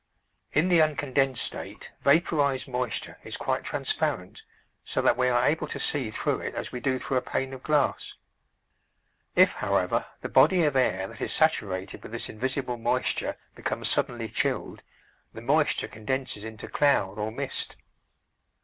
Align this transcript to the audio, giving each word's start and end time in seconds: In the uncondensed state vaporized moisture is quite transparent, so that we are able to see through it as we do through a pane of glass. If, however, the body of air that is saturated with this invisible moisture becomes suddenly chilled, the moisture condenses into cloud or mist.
In 0.51 0.67
the 0.69 0.81
uncondensed 0.81 1.43
state 1.45 1.91
vaporized 2.03 2.67
moisture 2.67 3.19
is 3.23 3.37
quite 3.37 3.63
transparent, 3.63 4.41
so 4.83 4.99
that 4.99 5.15
we 5.15 5.27
are 5.27 5.45
able 5.45 5.67
to 5.67 5.77
see 5.77 6.09
through 6.09 6.39
it 6.41 6.55
as 6.55 6.71
we 6.71 6.79
do 6.79 6.97
through 6.97 7.17
a 7.17 7.21
pane 7.21 7.53
of 7.53 7.61
glass. 7.61 8.15
If, 9.35 9.53
however, 9.53 10.07
the 10.21 10.27
body 10.27 10.63
of 10.63 10.75
air 10.75 11.07
that 11.07 11.21
is 11.21 11.31
saturated 11.31 12.01
with 12.01 12.13
this 12.13 12.29
invisible 12.29 12.77
moisture 12.77 13.37
becomes 13.53 13.89
suddenly 13.89 14.27
chilled, 14.27 14.81
the 15.33 15.41
moisture 15.43 15.87
condenses 15.87 16.43
into 16.43 16.67
cloud 16.67 17.19
or 17.19 17.29
mist. 17.31 17.75